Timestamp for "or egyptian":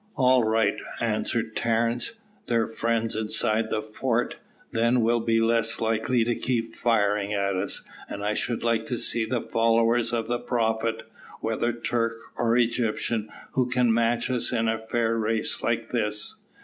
12.35-13.29